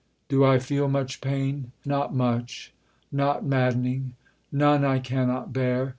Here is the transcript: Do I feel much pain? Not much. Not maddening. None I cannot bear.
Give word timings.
Do 0.29 0.43
I 0.43 0.57
feel 0.57 0.87
much 0.89 1.21
pain? 1.21 1.73
Not 1.85 2.11
much. 2.11 2.73
Not 3.11 3.45
maddening. 3.45 4.15
None 4.51 4.83
I 4.83 4.97
cannot 4.97 5.53
bear. 5.53 5.89